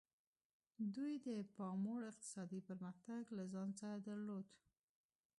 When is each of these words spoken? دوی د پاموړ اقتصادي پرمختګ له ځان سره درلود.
دوی 0.95 1.13
د 1.27 1.29
پاموړ 1.55 1.99
اقتصادي 2.11 2.59
پرمختګ 2.67 3.23
له 3.37 3.43
ځان 3.53 3.69
سره 3.79 3.97
درلود. 4.07 4.45